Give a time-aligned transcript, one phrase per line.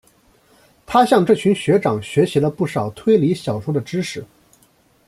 [0.87, 4.25] 他向这群学长学习了不少推理小说的知识。